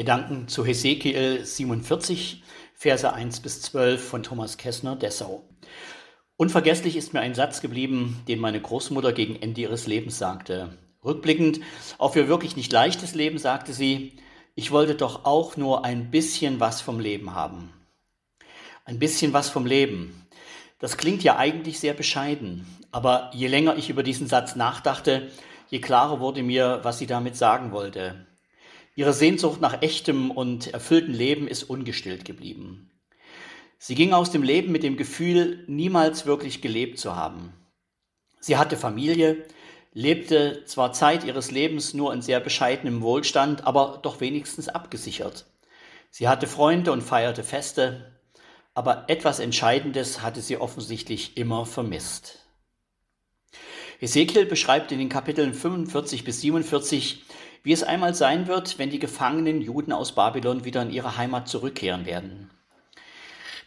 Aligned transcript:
Gedanken 0.00 0.48
zu 0.48 0.64
Hesekiel 0.64 1.44
47, 1.44 2.42
Verse 2.72 3.12
1 3.12 3.40
bis 3.40 3.60
12 3.60 4.02
von 4.02 4.22
Thomas 4.22 4.56
Kessner, 4.56 4.96
Dessau. 4.96 5.44
Unvergesslich 6.38 6.96
ist 6.96 7.12
mir 7.12 7.20
ein 7.20 7.34
Satz 7.34 7.60
geblieben, 7.60 8.22
den 8.26 8.38
meine 8.38 8.62
Großmutter 8.62 9.12
gegen 9.12 9.36
Ende 9.36 9.60
ihres 9.60 9.86
Lebens 9.86 10.16
sagte. 10.16 10.78
Rückblickend 11.04 11.60
auf 11.98 12.16
ihr 12.16 12.28
wirklich 12.28 12.56
nicht 12.56 12.72
leichtes 12.72 13.14
Leben 13.14 13.36
sagte 13.36 13.74
sie, 13.74 14.14
ich 14.54 14.70
wollte 14.70 14.94
doch 14.94 15.26
auch 15.26 15.58
nur 15.58 15.84
ein 15.84 16.10
bisschen 16.10 16.60
was 16.60 16.80
vom 16.80 16.98
Leben 16.98 17.34
haben. 17.34 17.70
Ein 18.86 18.98
bisschen 18.98 19.34
was 19.34 19.50
vom 19.50 19.66
Leben. 19.66 20.26
Das 20.78 20.96
klingt 20.96 21.22
ja 21.22 21.36
eigentlich 21.36 21.78
sehr 21.78 21.92
bescheiden, 21.92 22.66
aber 22.90 23.30
je 23.34 23.48
länger 23.48 23.76
ich 23.76 23.90
über 23.90 24.02
diesen 24.02 24.28
Satz 24.28 24.56
nachdachte, 24.56 25.30
je 25.68 25.82
klarer 25.82 26.20
wurde 26.20 26.42
mir, 26.42 26.80
was 26.84 26.96
sie 26.96 27.06
damit 27.06 27.36
sagen 27.36 27.70
wollte. 27.70 28.29
Ihre 29.00 29.14
Sehnsucht 29.14 29.62
nach 29.62 29.80
echtem 29.80 30.30
und 30.30 30.74
erfülltem 30.74 31.14
Leben 31.14 31.48
ist 31.48 31.62
ungestillt 31.62 32.26
geblieben. 32.26 32.90
Sie 33.78 33.94
ging 33.94 34.12
aus 34.12 34.30
dem 34.30 34.42
Leben 34.42 34.72
mit 34.72 34.82
dem 34.82 34.98
Gefühl, 34.98 35.64
niemals 35.68 36.26
wirklich 36.26 36.60
gelebt 36.60 36.98
zu 36.98 37.16
haben. 37.16 37.54
Sie 38.40 38.58
hatte 38.58 38.76
Familie, 38.76 39.46
lebte 39.94 40.66
zwar 40.66 40.92
Zeit 40.92 41.24
ihres 41.24 41.50
Lebens 41.50 41.94
nur 41.94 42.12
in 42.12 42.20
sehr 42.20 42.40
bescheidenem 42.40 43.00
Wohlstand, 43.00 43.66
aber 43.66 44.00
doch 44.02 44.20
wenigstens 44.20 44.68
abgesichert. 44.68 45.46
Sie 46.10 46.28
hatte 46.28 46.46
Freunde 46.46 46.92
und 46.92 47.00
feierte 47.00 47.42
Feste, 47.42 48.20
aber 48.74 49.06
etwas 49.08 49.38
Entscheidendes 49.38 50.20
hatte 50.20 50.42
sie 50.42 50.58
offensichtlich 50.58 51.38
immer 51.38 51.64
vermisst. 51.64 52.40
Ezekiel 53.98 54.44
beschreibt 54.44 54.92
in 54.92 54.98
den 54.98 55.08
Kapiteln 55.08 55.54
45 55.54 56.22
bis 56.22 56.42
47, 56.42 57.24
wie 57.62 57.72
es 57.72 57.82
einmal 57.82 58.14
sein 58.14 58.46
wird, 58.46 58.78
wenn 58.78 58.90
die 58.90 58.98
gefangenen 58.98 59.60
Juden 59.60 59.92
aus 59.92 60.14
Babylon 60.14 60.64
wieder 60.64 60.82
in 60.82 60.90
ihre 60.90 61.16
Heimat 61.16 61.48
zurückkehren 61.48 62.06
werden. 62.06 62.50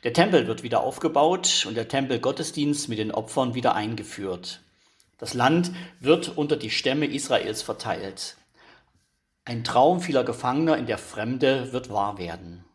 Der 0.03 0.13
Tempel 0.13 0.47
wird 0.47 0.63
wieder 0.63 0.81
aufgebaut 0.81 1.65
und 1.67 1.75
der 1.75 1.87
Tempelgottesdienst 1.87 2.89
mit 2.89 2.99
den 2.99 3.11
Opfern 3.11 3.53
wieder 3.55 3.75
eingeführt. 3.75 4.61
Das 5.17 5.33
Land 5.33 5.71
wird 5.99 6.37
unter 6.37 6.57
die 6.57 6.69
Stämme 6.69 7.05
Israels 7.05 7.61
verteilt. 7.61 8.35
Ein 9.45 9.63
Traum 9.63 10.01
vieler 10.01 10.23
Gefangener 10.23 10.77
in 10.77 10.85
der 10.85 10.97
Fremde 10.97 11.71
wird 11.71 11.89
wahr 11.89 12.17
werden. 12.17 12.65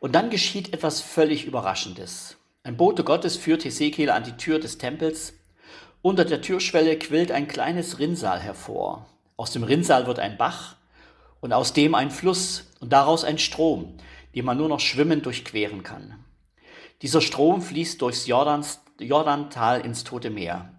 Und 0.00 0.14
dann 0.14 0.30
geschieht 0.30 0.72
etwas 0.72 1.00
völlig 1.00 1.44
Überraschendes. 1.44 2.36
Ein 2.62 2.76
Bote 2.76 3.04
Gottes 3.04 3.36
führt 3.36 3.64
Hesekiel 3.64 4.10
an 4.10 4.24
die 4.24 4.36
Tür 4.36 4.58
des 4.58 4.78
Tempels 4.78 5.34
unter 6.00 6.24
der 6.24 6.40
Türschwelle 6.40 6.96
quillt 6.96 7.32
ein 7.32 7.48
kleines 7.48 7.98
Rinnsal 7.98 8.38
hervor. 8.38 9.06
Aus 9.38 9.52
dem 9.52 9.62
Rinnsal 9.62 10.08
wird 10.08 10.18
ein 10.18 10.36
Bach 10.36 10.74
und 11.40 11.52
aus 11.52 11.72
dem 11.72 11.94
ein 11.94 12.10
Fluss 12.10 12.66
und 12.80 12.92
daraus 12.92 13.22
ein 13.22 13.38
Strom, 13.38 13.96
den 14.34 14.44
man 14.44 14.58
nur 14.58 14.68
noch 14.68 14.80
schwimmend 14.80 15.26
durchqueren 15.26 15.84
kann. 15.84 16.16
Dieser 17.02 17.20
Strom 17.20 17.62
fließt 17.62 18.02
durchs 18.02 18.26
Jordans, 18.26 18.80
Jordantal 18.98 19.80
ins 19.82 20.02
Tote 20.02 20.30
Meer. 20.30 20.74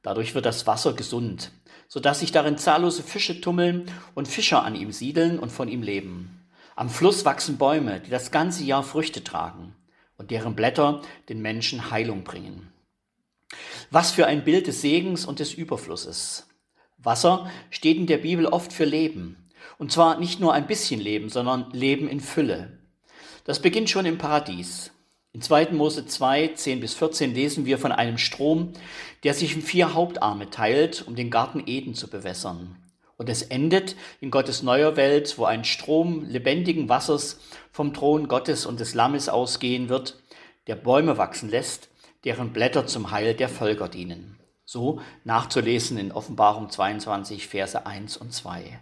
Dadurch 0.00 0.34
wird 0.34 0.46
das 0.46 0.66
Wasser 0.66 0.94
gesund, 0.94 1.52
so 1.86 2.00
dass 2.00 2.20
sich 2.20 2.32
darin 2.32 2.56
zahllose 2.56 3.02
Fische 3.02 3.42
tummeln 3.42 3.90
und 4.14 4.26
Fischer 4.26 4.64
an 4.64 4.74
ihm 4.74 4.90
siedeln 4.90 5.38
und 5.38 5.52
von 5.52 5.68
ihm 5.68 5.82
leben. 5.82 6.48
Am 6.74 6.88
Fluss 6.88 7.26
wachsen 7.26 7.58
Bäume, 7.58 8.00
die 8.00 8.10
das 8.10 8.30
ganze 8.30 8.64
Jahr 8.64 8.84
Früchte 8.84 9.22
tragen 9.22 9.76
und 10.16 10.30
deren 10.30 10.56
Blätter 10.56 11.02
den 11.28 11.42
Menschen 11.42 11.90
Heilung 11.90 12.24
bringen. 12.24 12.72
Was 13.90 14.12
für 14.12 14.24
ein 14.24 14.44
Bild 14.44 14.66
des 14.66 14.80
Segens 14.80 15.26
und 15.26 15.40
des 15.40 15.52
Überflusses. 15.52 16.48
Wasser 17.02 17.50
steht 17.70 17.96
in 17.96 18.06
der 18.06 18.18
Bibel 18.18 18.46
oft 18.46 18.72
für 18.72 18.84
Leben. 18.84 19.36
Und 19.78 19.92
zwar 19.92 20.18
nicht 20.18 20.40
nur 20.40 20.52
ein 20.54 20.66
bisschen 20.66 21.00
Leben, 21.00 21.28
sondern 21.28 21.70
Leben 21.72 22.08
in 22.08 22.20
Fülle. 22.20 22.78
Das 23.44 23.60
beginnt 23.60 23.90
schon 23.90 24.06
im 24.06 24.18
Paradies. 24.18 24.92
In 25.32 25.40
2. 25.40 25.70
Mose 25.70 26.06
2, 26.06 26.48
10 26.48 26.80
bis 26.80 26.94
14 26.94 27.34
lesen 27.34 27.64
wir 27.64 27.78
von 27.78 27.90
einem 27.90 28.18
Strom, 28.18 28.74
der 29.24 29.34
sich 29.34 29.54
in 29.54 29.62
vier 29.62 29.94
Hauptarme 29.94 30.50
teilt, 30.50 31.04
um 31.06 31.16
den 31.16 31.30
Garten 31.30 31.62
Eden 31.66 31.94
zu 31.94 32.08
bewässern. 32.08 32.76
Und 33.16 33.28
es 33.28 33.42
endet 33.42 33.96
in 34.20 34.30
Gottes 34.30 34.62
neuer 34.62 34.96
Welt, 34.96 35.38
wo 35.38 35.44
ein 35.44 35.64
Strom 35.64 36.26
lebendigen 36.28 36.88
Wassers 36.88 37.40
vom 37.70 37.94
Thron 37.94 38.28
Gottes 38.28 38.66
und 38.66 38.78
des 38.78 38.94
Lammes 38.94 39.28
ausgehen 39.28 39.88
wird, 39.88 40.20
der 40.66 40.76
Bäume 40.76 41.16
wachsen 41.16 41.48
lässt, 41.48 41.88
deren 42.24 42.52
Blätter 42.52 42.86
zum 42.86 43.10
Heil 43.10 43.34
der 43.34 43.48
Völker 43.48 43.88
dienen. 43.88 44.38
So 44.64 45.00
nachzulesen 45.24 45.98
in 45.98 46.12
Offenbarung 46.12 46.70
22, 46.70 47.48
Verse 47.48 47.84
1 47.84 48.16
und 48.16 48.32
2. 48.32 48.80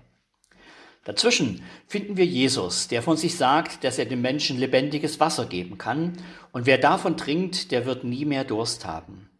Dazwischen 1.04 1.62
finden 1.86 2.18
wir 2.18 2.26
Jesus, 2.26 2.88
der 2.88 3.02
von 3.02 3.16
sich 3.16 3.36
sagt, 3.36 3.84
dass 3.84 3.98
er 3.98 4.04
den 4.04 4.20
Menschen 4.20 4.58
lebendiges 4.58 5.18
Wasser 5.18 5.46
geben 5.46 5.78
kann, 5.78 6.12
und 6.52 6.66
wer 6.66 6.78
davon 6.78 7.16
trinkt, 7.16 7.70
der 7.72 7.86
wird 7.86 8.04
nie 8.04 8.26
mehr 8.26 8.44
Durst 8.44 8.84
haben. 8.84 9.30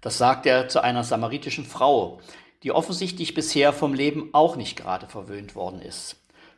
Das 0.00 0.18
sagt 0.18 0.46
er 0.46 0.68
zu 0.68 0.82
einer 0.82 1.04
samaritischen 1.04 1.66
Frau, 1.66 2.20
die 2.62 2.72
offensichtlich 2.72 3.34
bisher 3.34 3.72
vom 3.72 3.92
Leben 3.92 4.30
auch 4.32 4.56
nicht 4.56 4.76
gerade 4.76 5.06
verwöhnt 5.06 5.54
worden 5.54 5.82
ist. 5.82 6.16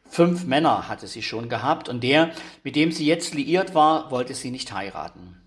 Fünf 0.08 0.44
Männer 0.44 0.88
hatte 0.88 1.08
sie 1.08 1.22
schon 1.22 1.48
gehabt, 1.48 1.88
und 1.88 2.04
der, 2.04 2.30
mit 2.62 2.76
dem 2.76 2.92
sie 2.92 3.06
jetzt 3.06 3.34
liiert 3.34 3.74
war, 3.74 4.12
wollte 4.12 4.34
sie 4.34 4.52
nicht 4.52 4.72
heiraten. 4.72 5.42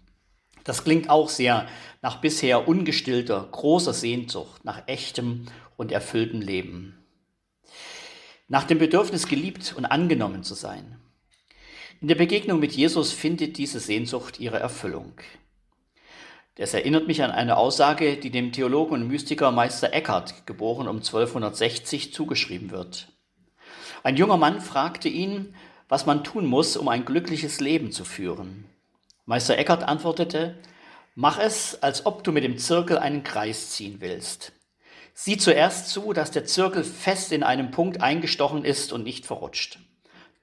Das 0.69 0.83
klingt 0.83 1.09
auch 1.09 1.29
sehr 1.29 1.67
nach 2.03 2.21
bisher 2.21 2.67
ungestillter, 2.67 3.47
großer 3.51 3.91
Sehnsucht 3.91 4.63
nach 4.63 4.87
echtem 4.87 5.47
und 5.77 5.91
erfülltem 5.91 6.41
Leben. 6.41 7.03
Nach 8.47 8.65
dem 8.65 8.77
Bedürfnis 8.77 9.27
geliebt 9.27 9.73
und 9.75 9.85
angenommen 9.85 10.43
zu 10.43 10.53
sein. 10.53 10.99
In 12.01 12.07
der 12.07 12.13
Begegnung 12.13 12.59
mit 12.59 12.73
Jesus 12.73 13.11
findet 13.11 13.57
diese 13.57 13.79
Sehnsucht 13.79 14.39
ihre 14.39 14.59
Erfüllung. 14.59 15.13
Das 16.53 16.75
erinnert 16.75 17.07
mich 17.07 17.23
an 17.23 17.31
eine 17.31 17.57
Aussage, 17.57 18.17
die 18.17 18.29
dem 18.29 18.51
Theologen 18.51 18.93
und 18.93 19.07
Mystiker 19.07 19.49
Meister 19.51 19.91
Eckhart, 19.91 20.45
geboren 20.45 20.87
um 20.87 20.97
1260, 20.97 22.13
zugeschrieben 22.13 22.69
wird. 22.69 23.11
Ein 24.03 24.17
junger 24.17 24.37
Mann 24.37 24.61
fragte 24.61 25.09
ihn, 25.09 25.55
was 25.87 26.05
man 26.05 26.23
tun 26.23 26.45
muss, 26.45 26.77
um 26.77 26.89
ein 26.89 27.05
glückliches 27.05 27.59
Leben 27.59 27.91
zu 27.91 28.05
führen. 28.05 28.65
Meister 29.29 29.59
Eckert 29.59 29.83
antwortete, 29.83 30.57
mach 31.13 31.37
es, 31.37 31.83
als 31.83 32.07
ob 32.07 32.23
du 32.23 32.31
mit 32.31 32.43
dem 32.43 32.57
Zirkel 32.57 32.97
einen 32.97 33.21
Kreis 33.21 33.69
ziehen 33.69 33.97
willst. 33.99 34.53
Sieh 35.13 35.37
zuerst 35.37 35.89
zu, 35.89 36.13
dass 36.13 36.31
der 36.31 36.45
Zirkel 36.45 36.83
fest 36.83 37.31
in 37.31 37.43
einem 37.43 37.69
Punkt 37.69 38.01
eingestochen 38.01 38.65
ist 38.65 38.91
und 38.91 39.03
nicht 39.03 39.27
verrutscht. 39.27 39.77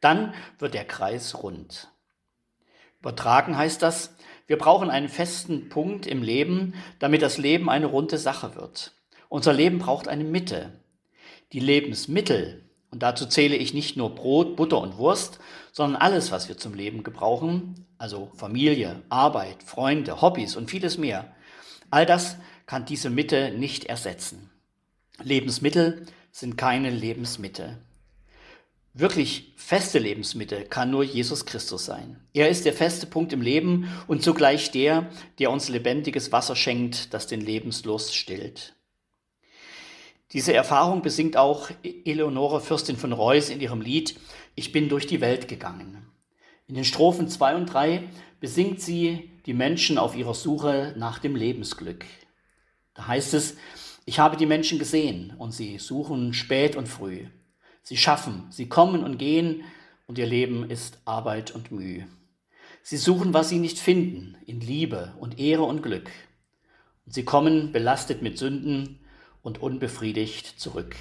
Dann 0.01 0.35
wird 0.61 0.75
der 0.75 0.85
Kreis 0.85 1.43
rund. 1.43 1.89
Übertragen 3.01 3.59
heißt 3.59 3.83
das, 3.83 4.15
wir 4.47 4.57
brauchen 4.57 4.89
einen 4.89 5.09
festen 5.09 5.69
Punkt 5.69 6.07
im 6.07 6.23
Leben, 6.23 6.75
damit 7.01 7.23
das 7.23 7.39
Leben 7.39 7.69
eine 7.69 7.87
runde 7.87 8.19
Sache 8.19 8.55
wird. 8.55 8.93
Unser 9.29 9.53
Leben 9.53 9.81
braucht 9.81 10.07
eine 10.07 10.23
Mitte. 10.23 10.79
Die 11.53 11.59
Lebensmittel, 11.59 12.66
und 12.91 13.03
dazu 13.03 13.27
zähle 13.27 13.57
ich 13.57 13.75
nicht 13.75 13.97
nur 13.97 14.15
Brot, 14.15 14.57
Butter 14.57 14.81
und 14.81 14.97
Wurst, 14.97 15.39
sondern 15.73 16.01
alles, 16.01 16.31
was 16.31 16.49
wir 16.49 16.57
zum 16.57 16.75
Leben 16.75 17.03
gebrauchen, 17.03 17.87
also 17.99 18.31
Familie, 18.35 19.03
Arbeit, 19.09 19.63
Freunde, 19.63 20.21
Hobbys 20.23 20.57
und 20.57 20.71
vieles 20.71 20.97
mehr. 20.99 21.35
All 21.91 22.07
das 22.07 22.37
kann 22.67 22.85
diese 22.85 23.11
Mitte 23.11 23.53
nicht 23.53 23.85
ersetzen. 23.85 24.51
Lebensmittel 25.23 26.07
sind 26.31 26.57
keine 26.57 26.91
Lebensmitte. 26.91 27.79
Wirklich 28.93 29.53
feste 29.57 29.99
Lebensmittel 29.99 30.65
kann 30.65 30.91
nur 30.91 31.05
Jesus 31.05 31.45
Christus 31.45 31.85
sein. 31.85 32.19
Er 32.33 32.49
ist 32.49 32.65
der 32.65 32.73
feste 32.73 33.07
Punkt 33.07 33.33
im 33.35 33.43
Leben 33.43 33.91
und 34.07 34.23
zugleich 34.23 34.71
der, 34.71 35.11
der 35.39 35.51
uns 35.51 35.69
lebendiges 35.69 36.33
Wasser 36.33 36.57
schenkt, 36.57 37.13
das 37.13 37.27
den 37.27 37.43
Lebensdurst 37.43 38.15
stillt. 38.15 38.75
Diese 40.37 40.53
Erfahrung 40.53 41.01
besingt 41.01 41.39
auch 41.39 41.71
Eleonore 41.83 42.61
Fürstin 42.61 42.99
von 42.99 43.15
Reuss 43.15 43.49
in 43.49 43.59
ihrem 43.59 43.81
Lied 43.81 44.21
Ich 44.55 44.71
bin 44.71 44.91
durch 44.91 45.07
die 45.07 45.23
Welt 45.23 45.49
gegangen. 45.49 46.07
In 46.67 46.75
den 46.75 46.85
Strophen 46.85 47.31
2 47.31 47.57
und 47.57 47.73
3 47.73 48.03
besingt 48.39 48.83
sie 48.83 49.31
die 49.47 49.55
Menschen 49.55 49.97
auf 49.97 50.15
ihrer 50.15 50.35
Suche 50.35 50.93
nach 50.99 51.21
dem 51.21 51.37
Lebensglück. 51.37 52.05
Da 52.93 53.07
heißt 53.07 53.33
es, 53.33 53.57
ich 54.05 54.19
habe 54.19 54.37
die 54.37 54.45
Menschen 54.45 54.79
gesehen 54.79 55.33
und 55.39 55.53
sie 55.53 55.79
suchen 55.79 56.35
spät 56.35 56.77
und 56.77 56.87
früh. 56.87 57.25
Sie 57.83 57.97
schaffen, 57.97 58.45
sie 58.51 58.69
kommen 58.69 59.05
und 59.05 59.17
gehen 59.17 59.65
und 60.07 60.19
ihr 60.19 60.27
Leben 60.27 60.69
ist 60.69 60.99
Arbeit 61.07 61.55
und 61.55 61.73
Mühe. 61.73 62.07
Sie 62.83 62.99
suchen, 62.99 63.33
was 63.33 63.49
sie 63.49 63.59
nicht 63.59 63.79
finden, 63.79 64.37
in 64.45 64.61
Liebe 64.61 65.15
und 65.19 65.39
Ehre 65.39 65.63
und 65.63 65.83
Glück. 65.83 66.11
Und 67.07 67.15
sie 67.15 67.25
kommen 67.25 67.73
belastet 67.73 68.21
mit 68.21 68.37
Sünden, 68.37 69.01
und 69.47 69.63
unbefriedigt 69.63 70.59
zurück. 70.59 70.97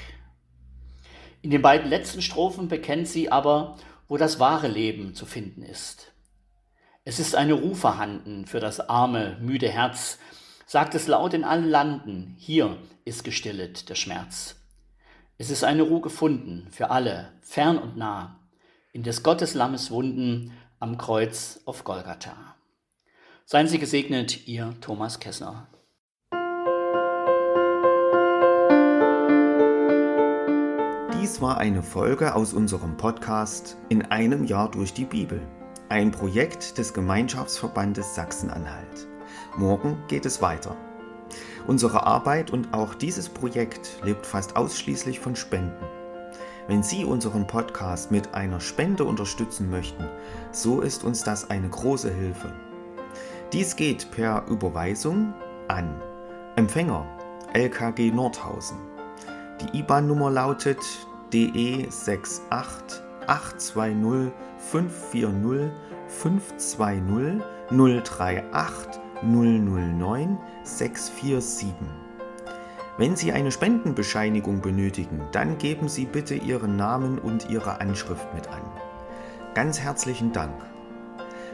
In 1.42 1.50
den 1.50 1.64
beiden 1.64 1.90
letzten 1.90 2.22
Strophen 2.22 2.68
bekennt 2.68 3.08
sie 3.08 3.32
aber, 3.32 3.76
wo 4.08 4.18
das 4.18 4.40
wahre 4.40 4.68
Leben 4.68 5.16
zu 5.16 5.26
finden 5.26 5.64
ist. 5.64 6.12
Es 7.06 7.20
ist 7.20 7.34
eine 7.34 7.54
Ruhe 7.54 7.74
vorhanden 7.74 8.46
für 8.46 8.60
das 8.60 8.80
arme, 8.80 9.40
müde 9.42 9.68
Herz, 9.68 10.20
sagt 10.68 10.94
es 10.94 11.08
laut 11.08 11.34
in 11.34 11.44
allen 11.44 11.68
Landen, 11.68 12.36
hier 12.38 12.78
ist 13.04 13.24
gestillet 13.24 13.90
der 13.90 13.96
Schmerz. 13.96 14.58
Es 15.40 15.50
ist 15.50 15.64
eine 15.64 15.82
Ruhe 15.82 16.02
gefunden 16.02 16.68
für 16.70 16.92
alle, 16.92 17.32
fern 17.42 17.80
und 17.80 17.98
nah, 17.98 18.40
in 18.94 19.02
des 19.02 19.24
Gottes 19.24 19.56
Lammes 19.56 19.90
Wunden 19.90 20.52
am 20.80 21.00
Kreuz 21.00 21.62
auf 21.66 21.84
Golgatha. 21.84 22.56
Seien 23.46 23.68
Sie 23.68 23.80
gesegnet, 23.80 24.48
Ihr 24.48 24.76
Thomas 24.82 25.20
Kessler. 25.20 25.68
Dies 31.36 31.42
war 31.42 31.58
eine 31.58 31.84
Folge 31.84 32.34
aus 32.34 32.54
unserem 32.54 32.96
Podcast 32.96 33.76
In 33.90 34.04
einem 34.04 34.46
Jahr 34.46 34.72
durch 34.72 34.94
die 34.94 35.04
Bibel, 35.04 35.42
ein 35.90 36.10
Projekt 36.10 36.78
des 36.78 36.94
Gemeinschaftsverbandes 36.94 38.16
Sachsen-Anhalt. 38.16 39.06
Morgen 39.58 39.98
geht 40.08 40.26
es 40.26 40.42
weiter. 40.42 40.78
Unsere 41.68 42.08
Arbeit 42.08 42.52
und 42.52 42.74
auch 42.74 42.96
dieses 42.96 43.28
Projekt 43.28 44.00
lebt 44.02 44.26
fast 44.26 44.56
ausschließlich 44.56 45.20
von 45.20 45.36
Spenden. 45.36 45.84
Wenn 46.70 46.84
Sie 46.84 47.04
unseren 47.04 47.48
Podcast 47.48 48.12
mit 48.12 48.34
einer 48.34 48.62
Spende 48.62 49.04
unterstützen 49.04 49.70
möchten, 49.70 50.08
so 50.54 50.80
ist 50.80 51.04
uns 51.04 51.26
das 51.26 51.50
eine 51.50 51.68
große 51.68 52.14
Hilfe. 52.14 52.54
Dies 53.52 53.76
geht 53.76 54.10
per 54.10 54.46
Überweisung 54.48 55.34
an 55.68 56.02
Empfänger 56.56 57.06
LKG 57.52 58.12
Nordhausen. 58.12 58.78
Die 59.60 59.80
IBAN-Nummer 59.80 60.32
lautet 60.32 60.80
DE 61.36 61.86
68 61.90 63.02
820 63.28 64.32
540 64.58 65.70
520 66.08 67.42
038 67.70 69.02
009 69.22 70.38
647. 70.64 71.74
Wenn 72.98 73.18
Sie 73.18 73.34
eine 73.34 73.52
Spendenbescheinigung 73.52 74.62
benötigen, 74.62 75.22
dann 75.34 75.58
geben 75.58 75.90
Sie 75.90 76.06
bitte 76.06 76.36
Ihren 76.36 76.78
Namen 76.78 77.20
und 77.20 77.50
Ihre 77.50 77.82
Anschrift 77.82 78.34
mit 78.34 78.48
an. 78.48 78.62
Ganz 79.56 79.82
herzlichen 79.82 80.32
Dank. 80.32 80.56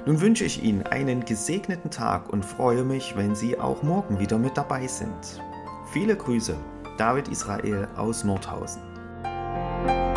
Nun 0.05 0.21
wünsche 0.21 0.45
ich 0.45 0.61
Ihnen 0.61 0.83
einen 0.83 1.25
gesegneten 1.25 1.89
Tag 1.89 2.31
und 2.31 2.45
freue 2.45 2.83
mich, 2.83 3.15
wenn 3.17 3.33
Sie 3.33 3.59
auch 3.59 3.81
morgen 3.81 4.19
wieder 4.19 4.37
mit 4.37 4.55
dabei 4.55 4.85
sind. 4.85 5.41
Viele 5.91 6.15
Grüße, 6.15 6.55
David 6.99 7.29
Israel 7.29 7.87
aus 7.95 8.23
Nordhausen. 8.23 8.90
thank 9.83 10.05
you 10.05 10.10